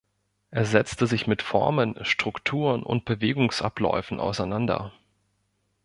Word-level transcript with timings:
Er 0.49 0.65
setzte 0.65 1.05
sich 1.05 1.27
mit 1.27 1.43
Formen, 1.43 2.03
Strukturen 2.03 2.81
und 2.81 3.05
Bewegungsabläufen 3.05 4.19
auseinander. 4.19 4.93